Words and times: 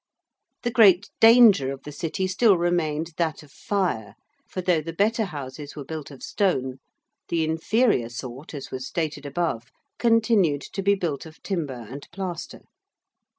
The 0.63 0.71
great 0.71 1.11
danger 1.19 1.71
of 1.71 1.83
the 1.83 1.91
City 1.91 2.25
still 2.25 2.57
remained, 2.57 3.11
that 3.17 3.43
of 3.43 3.51
fire, 3.51 4.15
for 4.49 4.59
though 4.59 4.81
the 4.81 4.93
better 4.93 5.25
houses 5.25 5.75
were 5.75 5.85
built 5.85 6.09
of 6.09 6.23
stone, 6.23 6.79
the 7.27 7.43
inferior 7.43 8.09
sort, 8.09 8.55
as 8.55 8.71
was 8.71 8.87
stated 8.87 9.27
above, 9.27 9.69
continued 9.99 10.61
to 10.61 10.81
be 10.81 10.95
built 10.95 11.27
of 11.27 11.43
timber 11.43 11.85
and 11.87 12.07
plaster. 12.11 12.63